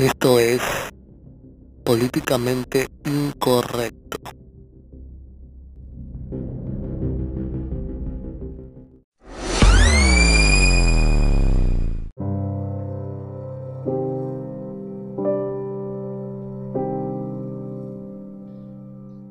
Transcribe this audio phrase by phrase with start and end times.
[0.00, 0.62] Esto es
[1.84, 4.16] políticamente incorrecto.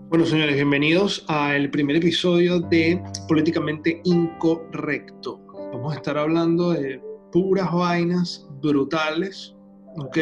[0.09, 5.41] Bueno, señores, bienvenidos al primer episodio de Políticamente Incorrecto.
[5.73, 9.55] Vamos a estar hablando de puras vainas brutales,
[9.97, 10.17] ¿ok?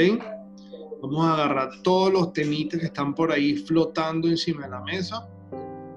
[1.01, 5.29] Vamos a agarrar todos los temitas que están por ahí flotando encima de la mesa,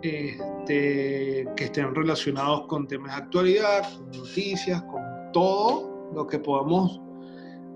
[0.03, 7.01] este, que estén relacionados con temas de actualidad, con noticias, con todo lo que podamos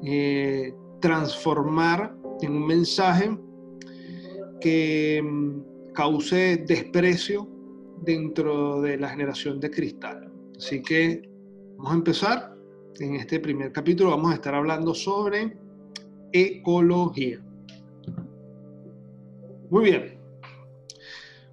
[0.04, 3.38] eh, transformar en un mensaje
[4.60, 7.48] que mm, cause desprecio
[8.02, 10.30] dentro de la generación de cristal.
[10.56, 11.28] Así que
[11.76, 12.54] vamos a empezar
[13.00, 15.56] en este primer capítulo vamos a estar hablando sobre
[16.34, 17.40] ecología.
[19.70, 20.18] Muy bien.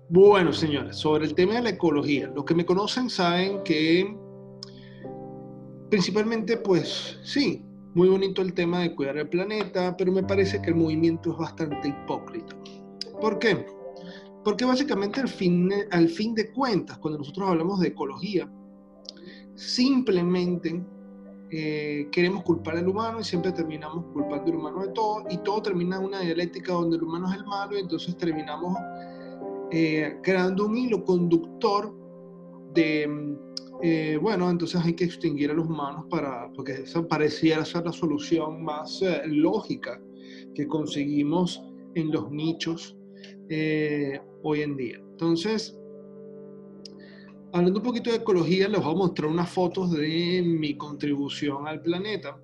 [0.10, 4.18] Bueno, señores, sobre el tema de la ecología, los que me conocen saben que
[5.90, 10.72] principalmente, pues sí, muy bonito el tema de cuidar el planeta, pero me parece que
[10.72, 12.56] el movimiento es bastante hipócrita.
[13.22, 13.66] ¿Por qué?
[14.44, 18.52] Porque básicamente al fin, al fin de cuentas, cuando nosotros hablamos de ecología,
[19.54, 20.84] simplemente
[21.54, 25.62] eh, queremos culpar al humano y siempre terminamos culpando al humano de todo y todo
[25.62, 28.78] termina en una dialéctica donde el humano es el malo y entonces terminamos
[29.70, 31.94] eh, creando un hilo conductor
[32.74, 33.36] de,
[33.82, 37.92] eh, bueno, entonces hay que extinguir a los humanos para, porque esa pareciera ser la
[37.92, 40.02] solución más lógica
[40.56, 41.62] que conseguimos
[41.96, 42.98] en los nichos
[44.44, 44.98] hoy en día.
[45.12, 45.78] Entonces,
[47.54, 51.82] Hablando un poquito de ecología, les voy a mostrar unas fotos de mi contribución al
[51.82, 52.38] planeta.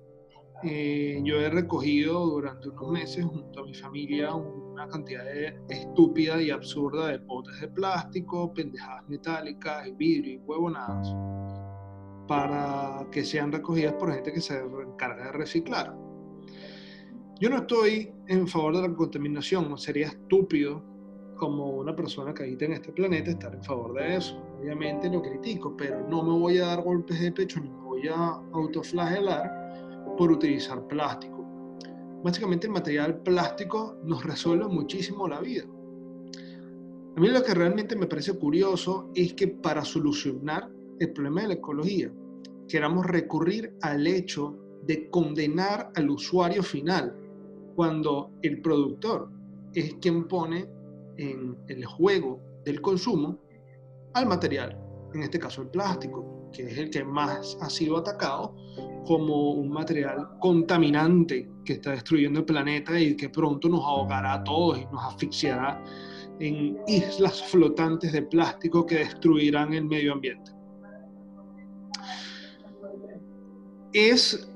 [0.62, 6.42] Eh, yo he recogido durante unos meses junto a mi familia una cantidad de estúpida
[6.42, 11.08] y absurda de potes de plástico, pendejadas metálicas, vidrio y huevonadas
[12.26, 15.96] para que sean recogidas por gente que se encarga de reciclar.
[17.40, 20.84] Yo no estoy en favor de la contaminación, no sería estúpido
[21.36, 24.47] como una persona que habita en este planeta estar en favor de eso.
[24.60, 28.08] Obviamente lo critico, pero no me voy a dar golpes de pecho ni me voy
[28.08, 31.44] a autoflagelar por utilizar plástico.
[32.24, 35.64] Básicamente el material plástico nos resuelve muchísimo la vida.
[37.16, 41.48] A mí lo que realmente me parece curioso es que para solucionar el problema de
[41.48, 42.12] la ecología
[42.68, 47.14] queramos recurrir al hecho de condenar al usuario final
[47.76, 49.30] cuando el productor
[49.74, 50.68] es quien pone
[51.16, 53.38] en el juego del consumo
[54.14, 54.78] al material,
[55.14, 58.54] en este caso el plástico, que es el que más ha sido atacado
[59.06, 64.44] como un material contaminante que está destruyendo el planeta y que pronto nos ahogará a
[64.44, 65.82] todos y nos asfixiará
[66.40, 70.52] en islas flotantes de plástico que destruirán el medio ambiente.
[73.92, 74.50] Es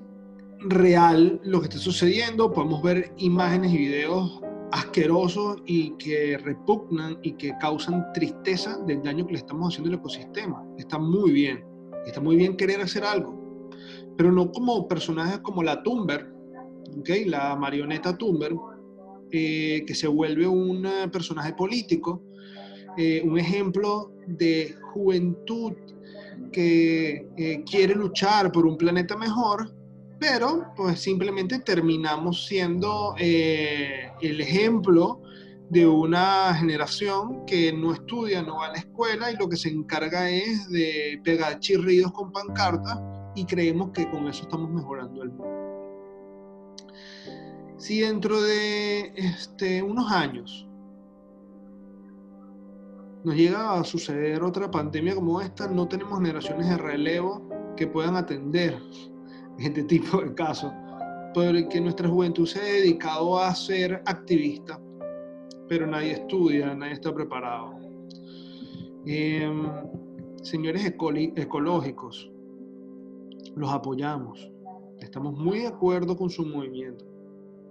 [0.60, 4.40] real lo que está sucediendo, podemos ver imágenes y videos
[4.72, 9.98] asquerosos y que repugnan y que causan tristeza del daño que le estamos haciendo al
[9.98, 10.64] ecosistema.
[10.78, 11.64] Está muy bien,
[12.06, 13.70] está muy bien querer hacer algo,
[14.16, 16.32] pero no como personajes como la Tumber,
[16.98, 17.26] ¿okay?
[17.26, 18.54] la marioneta Tumber,
[19.30, 22.22] eh, que se vuelve un personaje político,
[22.96, 25.72] eh, un ejemplo de juventud
[26.50, 29.74] que eh, quiere luchar por un planeta mejor,
[30.22, 35.20] pero pues simplemente terminamos siendo eh, el ejemplo
[35.68, 39.70] de una generación que no estudia, no va a la escuela y lo que se
[39.70, 43.00] encarga es de pegar chirridos con pancartas
[43.34, 46.86] y creemos que con eso estamos mejorando el mundo.
[47.78, 50.68] Si dentro de este, unos años
[53.24, 58.14] nos llega a suceder otra pandemia como esta, no tenemos generaciones de relevo que puedan
[58.14, 58.78] atender
[59.58, 60.72] este tipo de casos,
[61.34, 64.81] porque nuestra juventud se ha dedicado a ser activista,
[65.69, 67.75] pero nadie estudia, nadie está preparado.
[69.06, 69.66] Em,
[70.43, 72.31] señores ecológicos,
[73.56, 74.50] los apoyamos,
[75.00, 77.04] estamos muy de acuerdo con su movimiento,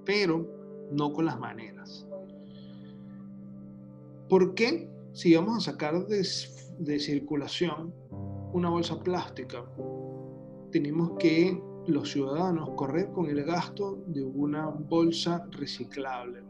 [0.05, 0.47] pero
[0.91, 2.07] no con las maneras.
[4.29, 6.25] ¿Por qué si vamos a sacar de,
[6.79, 7.93] de circulación
[8.53, 9.65] una bolsa plástica,
[10.71, 16.43] tenemos que los ciudadanos correr con el gasto de una bolsa reciclable.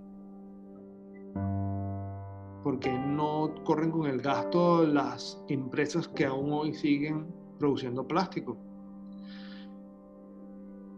[2.63, 8.57] Porque no corren con el gasto las empresas que aún hoy siguen produciendo plástico.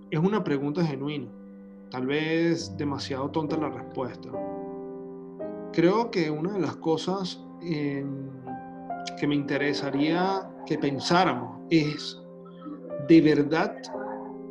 [0.09, 1.27] Es una pregunta genuina.
[1.89, 4.30] tal vez demasiado tonta la respuesta.
[5.74, 8.30] Creo que una de las cosas em,
[9.19, 12.19] que me interesaría que pensáramos es,
[13.07, 13.75] ¿de verdad,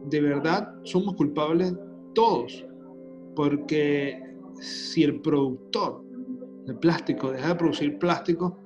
[0.09, 1.75] de verdad somos culpables
[2.15, 2.65] todos?
[3.35, 4.23] Porque
[4.61, 6.05] si el productor
[6.67, 8.59] de plástico deja de producir plástico,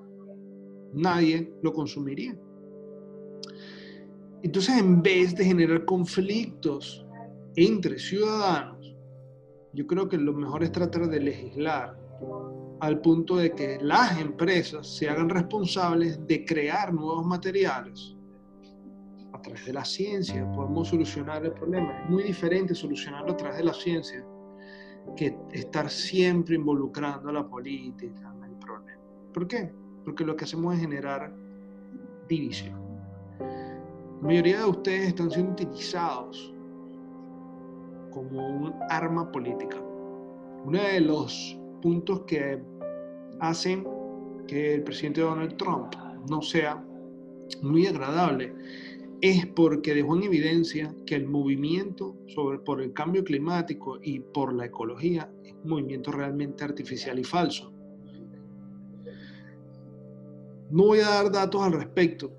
[0.92, 2.36] nadie lo consumiría.
[4.42, 7.04] Entonces, en vez de generar conflictos
[7.56, 8.94] entre ciudadanos,
[9.72, 11.98] yo creo que lo mejor es tratar de legislar
[12.80, 18.15] al punto de que las empresas se hagan responsables de crear nuevos materiales.
[19.46, 22.02] Través de la ciencia podemos solucionar el problema.
[22.02, 24.26] Es muy diferente solucionarlo a través de la ciencia
[25.16, 29.00] que estar siempre involucrando a la política en el problema.
[29.32, 29.72] ¿Por qué?
[30.04, 31.32] Porque lo que hacemos es generar
[32.28, 32.80] división.
[34.20, 36.52] La mayoría de ustedes están siendo utilizados
[38.10, 39.76] como un arma política.
[40.64, 42.60] Uno de los puntos que
[43.38, 43.86] hacen
[44.48, 45.94] que el presidente Donald Trump
[46.28, 46.84] no sea
[47.62, 48.52] muy agradable
[49.20, 54.52] es porque dejó en evidencia que el movimiento sobre, por el cambio climático y por
[54.54, 57.72] la ecología es un movimiento realmente artificial y falso.
[60.70, 62.32] No voy a dar datos al respecto,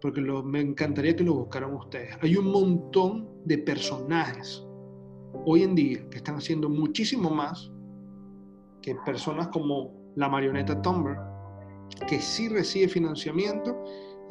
[0.00, 2.16] porque me encantaría que lo buscaran ustedes.
[2.20, 4.64] Hay un montón de personajes
[5.44, 7.72] hoy en día que están haciendo muchísimo más
[8.80, 11.16] que personas como la marioneta Tumblr,
[12.06, 13.76] que sí recibe financiamiento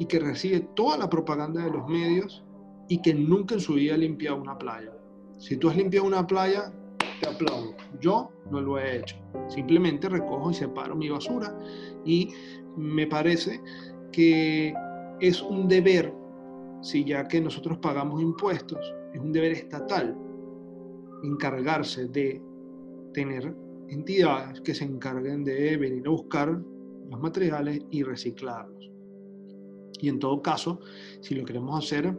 [0.02, 2.42] y que recibe toda la propaganda de los medios
[2.88, 4.92] y que nunca en su vida ha limpiado una playa.
[5.38, 6.72] Si tú has limpiado una playa,
[7.20, 7.76] te aplaudo.
[8.00, 9.14] Yo no lo he hecho.
[9.46, 11.56] Simplemente recojo y separo mi basura
[12.04, 12.30] y
[12.76, 13.60] me parece
[14.10, 14.74] que
[15.20, 16.12] es un deber,
[16.80, 18.80] si ya que nosotros pagamos impuestos,
[19.14, 20.18] es un deber estatal
[21.22, 22.42] encargarse de
[23.14, 23.54] tener
[23.88, 26.60] entidades que se encarguen de venir a buscar
[27.08, 28.91] los materiales y reciclarlos.
[30.02, 30.80] Y en todo caso,
[31.20, 32.14] si lo queremos hacer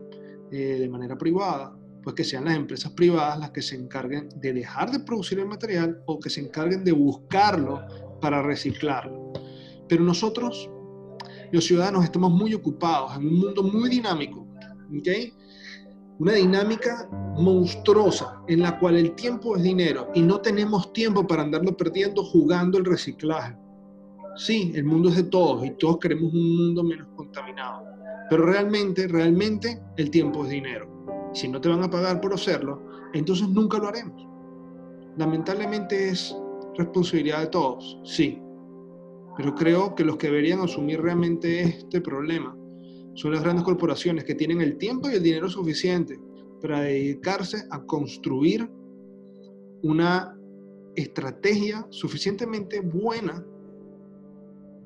[0.52, 4.54] eh, de manera privada, pues que sean las empresas privadas las que se encarguen de
[4.54, 7.82] dejar de producir el material o que se encarguen de buscarlo
[8.22, 9.34] para reciclarlo.
[9.88, 10.70] Pero nosotros,
[11.52, 14.48] los ciudadanos, estamos muy ocupados en un mundo muy dinámico.
[16.20, 21.42] Una dinámica monstruosa en la cual el tiempo es dinero y no tenemos tiempo para
[21.42, 23.58] andarlo perdiendo jugando el reciclaje.
[24.36, 27.84] Sí, el mundo es de todos y todos queremos un mundo menos contaminado,
[28.30, 30.90] pero realmente, realmente el tiempo es dinero.
[31.34, 32.82] Si no te van a pagar por hacerlo,
[33.14, 34.28] entonces nunca lo haremos.
[35.18, 36.36] Lamentablemente es
[36.76, 38.42] responsabilidad de todos, sí,
[39.38, 42.58] pero creo que los que deberían asumir realmente este problema
[43.14, 46.20] son las grandes corporaciones que tienen el tiempo y el dinero suficiente
[46.60, 48.68] para dedicarse a construir
[49.84, 50.36] una
[50.96, 53.46] estrategia suficientemente buena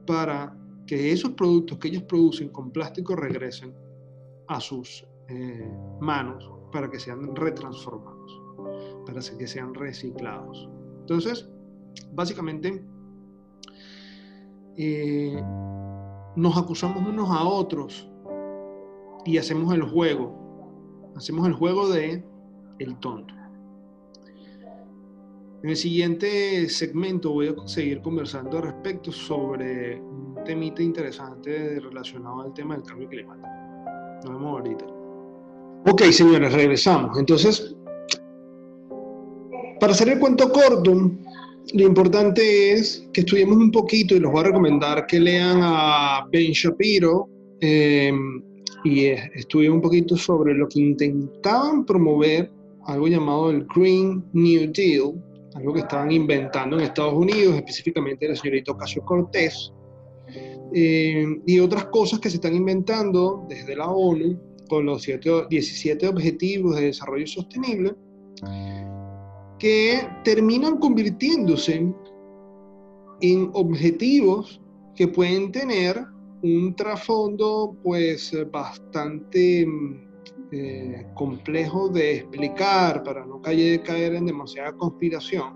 [0.08, 0.58] para
[0.88, 3.76] que esos productos que ellos producen con plástico regresen
[4.48, 8.42] a sus eh, manos para que sean retransformados,
[9.06, 10.70] para que sean reciclados.
[11.02, 11.50] Entonces,
[12.14, 12.84] básicamente,
[14.78, 15.44] eh,
[16.36, 18.10] nos acusamos unos a otros
[19.26, 22.24] y hacemos el juego, hacemos el juego de
[22.80, 23.37] el tonto.
[25.64, 32.54] En el siguiente segmento voy a seguir conversando respecto sobre un temita interesante relacionado al
[32.54, 33.48] tema del cambio climático.
[34.24, 34.86] Nos vemos ahorita.
[35.90, 37.18] Ok, señores, regresamos.
[37.18, 37.76] Entonces,
[39.80, 41.12] para hacer el cuento corto,
[41.74, 46.28] lo importante es que estudiemos un poquito y los voy a recomendar que lean a
[46.32, 47.28] Ben Shapiro
[47.62, 48.12] eh,
[48.84, 52.52] y estudien un poquito sobre lo que intentaban promover,
[52.86, 55.14] algo llamado el Green New Deal,
[55.58, 59.74] algo que estaban inventando en Estados Unidos, específicamente la señorita Ocasio Cortés,
[60.74, 66.76] eh, y otras cosas que se están inventando desde la ONU con los 17 Objetivos
[66.76, 67.96] de Desarrollo Sostenible,
[69.58, 71.92] que terminan convirtiéndose
[73.22, 74.62] en objetivos
[74.96, 76.06] que pueden tener
[76.44, 79.66] un trasfondo pues bastante
[80.52, 85.54] eh, complejo de explicar para no caer, en demasiada conspiración.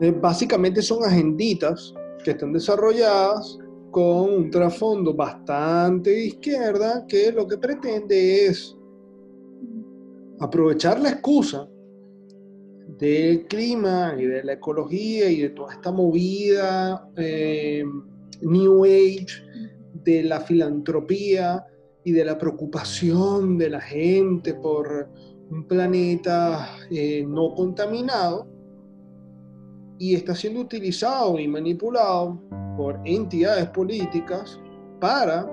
[0.00, 3.58] Eh, básicamente son agenditas que están desarrolladas
[3.90, 8.76] con un trasfondo bastante de izquierda que lo que pretende es
[10.40, 11.66] aprovechar la excusa
[12.98, 17.84] del clima y de la ecología y de toda esta movida eh,
[18.42, 19.26] New Age
[20.08, 21.66] de la filantropía
[22.02, 25.10] y de la preocupación de la gente por,
[25.50, 28.46] un planeta eh, no contaminado
[29.98, 32.40] y está siendo utilizado y manipulado
[32.76, 34.60] por entidades políticas
[35.00, 35.50] para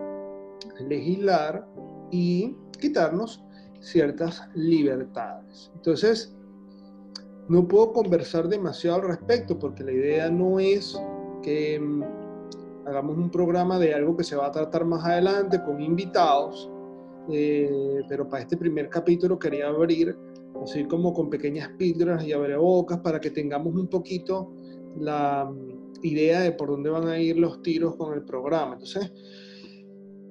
[0.87, 1.65] legislar
[2.11, 3.43] y quitarnos
[3.79, 5.71] ciertas libertades.
[5.75, 6.35] Entonces,
[7.47, 10.99] no puedo conversar demasiado al respecto porque la idea no es
[11.41, 12.24] que mm,
[12.85, 16.69] hagamos un programa de algo que se va a tratar más adelante con invitados,
[17.31, 20.15] eh, pero para este primer capítulo quería abrir
[20.61, 24.53] así como con pequeñas píldoras y bocas para que tengamos un poquito
[24.97, 28.73] la mm, idea de por dónde van a ir los tiros con el programa.
[28.73, 29.11] Entonces,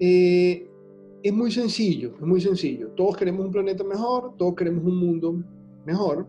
[0.01, 0.69] eh,
[1.23, 2.89] es muy sencillo, es muy sencillo.
[2.91, 5.43] Todos queremos un planeta mejor, todos queremos un mundo
[5.85, 6.27] mejor,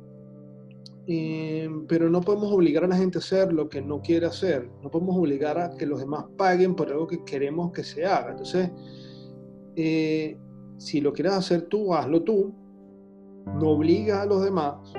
[1.07, 4.69] eh, pero no podemos obligar a la gente a hacer lo que no quiere hacer.
[4.81, 8.31] No podemos obligar a que los demás paguen por algo que queremos que se haga.
[8.31, 8.71] Entonces,
[9.75, 10.37] eh,
[10.77, 12.53] si lo quieres hacer tú, hazlo tú.
[13.59, 14.93] No obligas a los demás.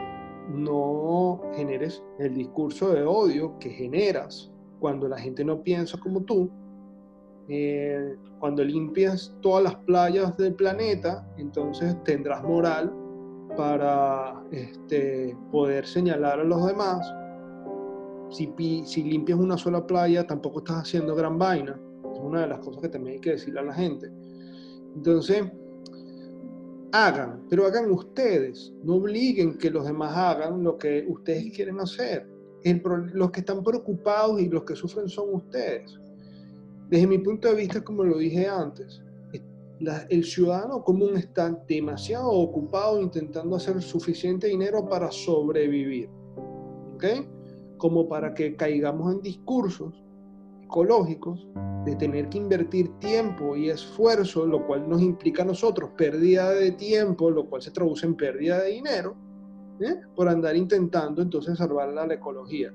[0.48, 6.48] No generes el discurso de odio que generas cuando la gente no piensa como tú.
[7.48, 12.92] Eh, cuando limpias todas las playas del planeta, entonces tendrás moral
[13.56, 17.12] para este, poder señalar a los demás.
[18.30, 18.52] Si,
[18.84, 21.80] si limpias una sola playa, tampoco estás haciendo gran vaina.
[22.12, 24.10] Es una de las cosas que también hay que decirle a la gente.
[24.94, 25.44] Entonces,
[26.92, 28.72] hagan, pero hagan ustedes.
[28.82, 32.28] No obliguen que los demás hagan lo que ustedes quieren hacer.
[33.14, 35.98] los que están preocupados y los que sufren son ustedes.
[36.88, 39.02] Desde mi punto de vista, como lo dije antes,
[40.08, 46.08] el ciudadano común está demasiado ocupado intentando hacer suficiente dinero para sobrevivir,
[46.94, 47.04] ¿ok?
[47.76, 50.02] Como para que caigamos en discursos
[50.64, 51.46] ecológicos
[51.84, 56.72] de tener que invertir tiempo y esfuerzo, lo cual nos implica a nosotros pérdida de
[56.72, 59.14] tiempo, lo cual se traduce en pérdida de dinero,
[59.80, 60.00] ¿eh?
[60.14, 62.72] por andar intentando entonces salvar la ecología.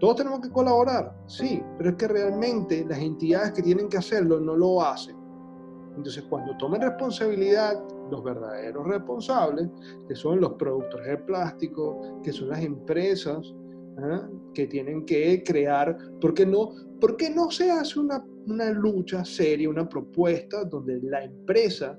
[0.00, 4.40] Todos tenemos que colaborar, sí, pero es que realmente las entidades que tienen que hacerlo
[4.40, 5.17] no lo hacen.
[5.98, 9.68] Entonces, cuando tomen responsabilidad, los verdaderos responsables,
[10.06, 13.52] que son los productores de plástico, que son las empresas,
[13.98, 14.28] ¿ah?
[14.54, 19.24] que tienen que crear, ¿por qué no, por qué no se hace una, una lucha
[19.24, 21.98] seria, una propuesta donde la empresa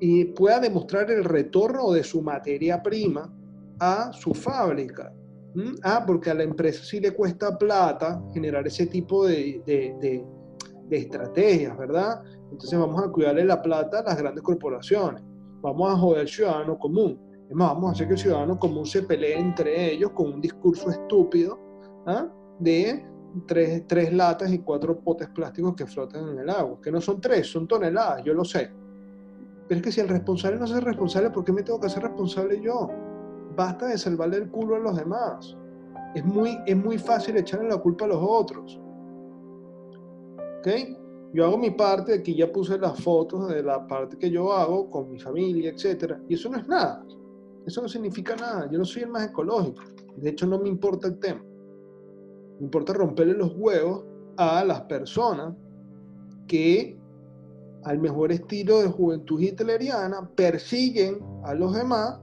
[0.00, 3.30] y pueda demostrar el retorno de su materia prima
[3.78, 5.12] a su fábrica?
[5.82, 10.24] Ah, porque a la empresa sí le cuesta plata generar ese tipo de, de, de
[10.96, 12.22] estrategias, ¿verdad?
[12.50, 15.22] Entonces vamos a cuidarle la plata a las grandes corporaciones.
[15.60, 17.20] Vamos a joder al ciudadano común.
[17.48, 20.40] Es más, vamos a hacer que el ciudadano común se pelee entre ellos con un
[20.40, 21.58] discurso estúpido
[22.06, 22.28] ¿ah?
[22.58, 23.06] de
[23.46, 26.78] tres, tres, latas y cuatro potes plásticos que flotan en el agua.
[26.82, 28.70] Que no son tres, son toneladas, yo lo sé.
[29.66, 32.02] Pero es que si el responsable no es responsable, ¿por qué me tengo que hacer
[32.02, 32.88] responsable yo?
[33.56, 35.56] Basta de salvarle el culo a los demás.
[36.14, 38.80] Es muy, es muy fácil echarle la culpa a los otros.
[41.34, 44.90] Yo hago mi parte, aquí ya puse las fotos de la parte que yo hago
[44.90, 46.14] con mi familia, etc.
[46.28, 47.04] Y eso no es nada.
[47.66, 48.68] Eso no significa nada.
[48.70, 49.82] Yo no soy el más ecológico.
[50.16, 51.44] De hecho, no me importa el tema.
[52.58, 54.04] Me importa romperle los huevos
[54.38, 55.54] a las personas
[56.46, 56.98] que,
[57.84, 62.18] al mejor estilo de juventud hitleriana, persiguen a los demás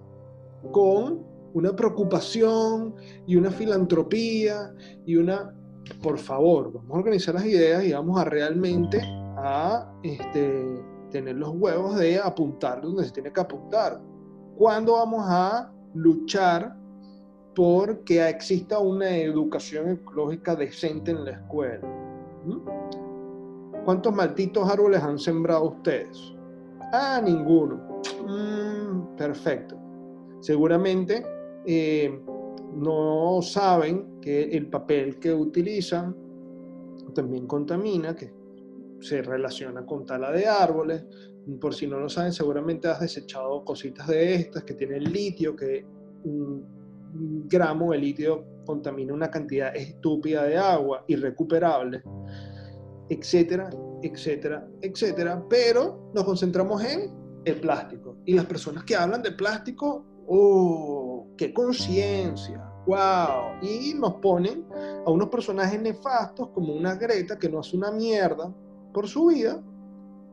[0.71, 1.23] con
[1.53, 2.95] una preocupación
[3.27, 4.73] y una filantropía
[5.05, 5.55] y una
[6.01, 9.01] por favor, vamos a organizar las ideas y vamos a realmente
[9.37, 14.01] a este, tener los huevos de apuntar donde se tiene que apuntar.
[14.57, 16.75] ¿Cuándo vamos a luchar
[17.55, 21.87] por que exista una educación ecológica decente en la escuela?
[22.45, 23.83] ¿Mm?
[23.85, 26.33] ¿Cuántos malditos árboles han sembrado ustedes?
[26.91, 28.01] Ah, ninguno.
[28.27, 29.77] Mm, perfecto.
[30.39, 31.25] Seguramente
[31.65, 32.19] eh,
[32.75, 36.15] no saben que el papel que utilizan
[37.13, 38.33] también contamina, que
[38.99, 41.05] se relaciona con tala de árboles.
[41.59, 45.85] Por si no lo saben, seguramente has desechado cositas de estas que tienen litio, que
[46.23, 52.01] un gramo de litio contamina una cantidad estúpida de agua, irrecuperable,
[53.09, 53.69] etcétera,
[54.01, 55.45] etcétera, etcétera.
[55.49, 57.13] Pero nos concentramos en
[57.45, 58.17] el plástico.
[58.25, 60.94] Y las personas que hablan de plástico, ¡oh,
[61.37, 62.71] qué conciencia!
[62.85, 63.57] wow.
[63.61, 64.65] Y nos ponen
[65.05, 68.53] a unos personajes nefastos como una Greta que no hace una mierda
[68.93, 69.61] por su vida,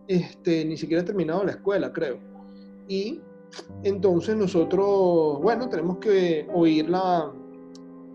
[0.07, 2.19] este, ni siquiera ha terminado la escuela, creo.
[2.89, 3.21] Y
[3.83, 7.33] entonces nosotros, bueno, tenemos que oírla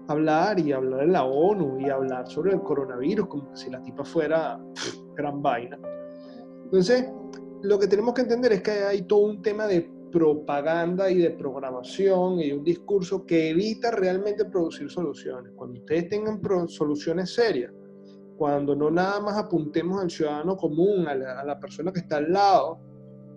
[0.07, 4.05] hablar y hablar en la ONU y hablar sobre el coronavirus como si la tipa
[4.05, 4.59] fuera
[5.15, 5.77] gran vaina.
[6.63, 7.09] Entonces,
[7.61, 11.31] lo que tenemos que entender es que hay todo un tema de propaganda y de
[11.31, 15.53] programación y un discurso que evita realmente producir soluciones.
[15.55, 17.71] Cuando ustedes tengan soluciones serias,
[18.37, 22.79] cuando no nada más apuntemos al ciudadano común, a la, persona que está al lado,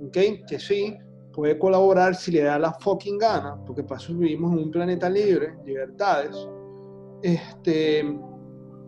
[0.07, 0.43] ¿okay?
[0.47, 0.97] que sí,
[1.33, 5.09] puede colaborar si le da la fucking gana, porque para eso vivimos en un planeta
[5.09, 6.37] libre, libertades,
[7.23, 8.19] este,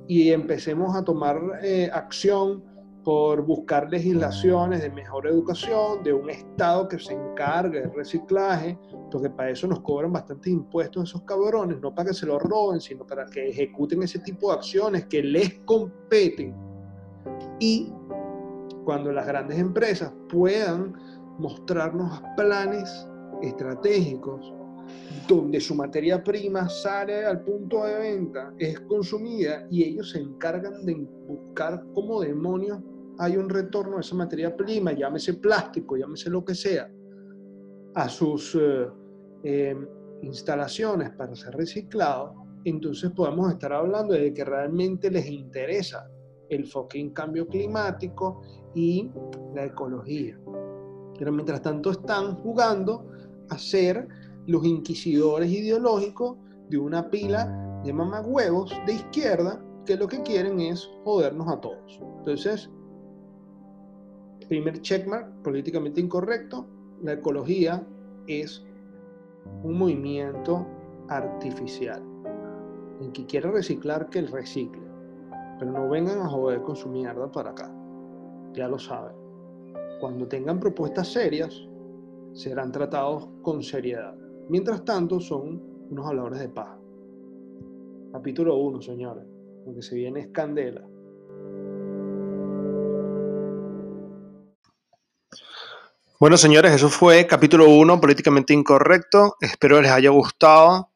[0.07, 2.65] y empecemos a tomar eh, acción
[3.05, 8.79] por buscar legislaciones de mejor educación, de un Estado que se encargue del reciclaje,
[9.11, 12.81] porque para eso nos cobran bastantes impuestos esos cabrones, no para que se lo roben,
[12.81, 16.55] sino para que ejecuten ese tipo de acciones que les competen.
[17.59, 17.93] Y
[18.85, 20.95] cuando las grandes empresas puedan
[21.39, 23.09] mostrarnos planes
[23.43, 24.53] estratégicos
[25.29, 30.85] donde su materia prima sale al punto de venta, es consumida y ellos se encargan
[30.85, 30.95] de
[31.27, 32.81] buscar cómo demonios
[33.23, 36.91] hay un retorno de esa materia prima, llámese plástico, llámese lo que sea,
[37.95, 38.89] a sus eh,
[39.45, 39.87] em,
[40.23, 46.11] instalaciones para ser reciclado, entonces podemos estar hablando de que realmente les interesa
[46.49, 48.43] el fucking cambio climático
[48.75, 49.09] y
[49.55, 50.37] la ecología.
[51.17, 53.07] Pero mientras tanto están jugando
[53.51, 54.09] a ser
[54.49, 56.39] los inquisidores ideológicos
[56.69, 62.01] de una pila de mamagüevos de izquierda que lo que quieren es jodernos a todos.
[62.19, 62.69] Entonces,
[64.53, 66.67] primer checkmark, políticamente incorrecto,
[67.03, 67.83] la ecología
[68.27, 68.63] es
[69.63, 70.67] un movimiento
[71.09, 72.03] artificial.
[73.01, 74.83] En que quiere reciclar, que el recicle.
[75.59, 77.75] Pero no vengan a joder con su mierda para acá.
[78.53, 79.17] Ya lo saben.
[79.99, 81.67] Cuando tengan propuestas serias,
[82.35, 84.15] serán tratados con seriedad.
[84.51, 86.77] Mientras tanto, son unos habladores de paz.
[88.13, 89.25] Capítulo 1, señores.
[89.65, 90.87] Lo que se viene es candela.
[96.23, 99.35] Bueno, señores, eso fue capítulo 1, políticamente incorrecto.
[99.41, 100.93] Espero les haya gustado.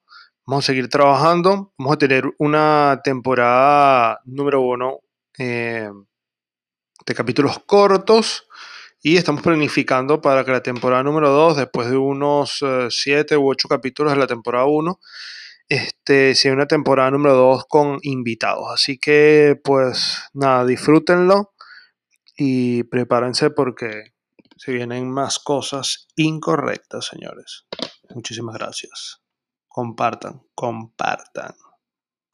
[0.46, 1.72] Vamos a seguir trabajando.
[1.76, 5.00] Vamos a tener una temporada número 1
[5.38, 5.90] eh,
[7.04, 8.46] de capítulos cortos.
[9.02, 13.50] Y estamos planificando para que la temporada número 2, después de unos 7 eh, u
[13.50, 15.00] 8 capítulos de la temporada 1,
[15.68, 18.68] este, sea una temporada número 2 con invitados.
[18.72, 21.52] Así que, pues nada, disfrútenlo
[22.36, 24.14] y prepárense porque
[24.56, 27.66] se vienen más cosas incorrectas, señores.
[28.10, 29.22] Muchísimas gracias.
[29.68, 31.54] Compartan, compartan.